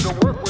to 0.00 0.08
the 0.08 0.26
work 0.26 0.49